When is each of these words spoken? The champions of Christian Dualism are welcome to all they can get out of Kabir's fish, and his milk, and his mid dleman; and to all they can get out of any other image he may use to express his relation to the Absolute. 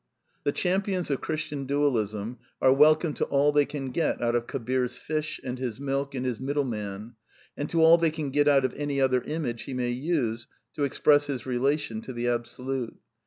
The 0.45 0.51
champions 0.51 1.11
of 1.11 1.21
Christian 1.21 1.67
Dualism 1.67 2.39
are 2.59 2.73
welcome 2.73 3.13
to 3.13 3.25
all 3.25 3.51
they 3.51 3.67
can 3.67 3.91
get 3.91 4.19
out 4.19 4.33
of 4.33 4.47
Kabir's 4.47 4.97
fish, 4.97 5.39
and 5.43 5.59
his 5.59 5.79
milk, 5.79 6.15
and 6.15 6.25
his 6.25 6.39
mid 6.39 6.55
dleman; 6.57 7.13
and 7.55 7.69
to 7.69 7.81
all 7.81 7.99
they 7.99 8.09
can 8.09 8.31
get 8.31 8.47
out 8.47 8.65
of 8.65 8.73
any 8.73 8.99
other 8.99 9.21
image 9.21 9.61
he 9.65 9.75
may 9.75 9.91
use 9.91 10.47
to 10.73 10.85
express 10.85 11.27
his 11.27 11.45
relation 11.45 12.01
to 12.01 12.13
the 12.13 12.27
Absolute. 12.29 12.97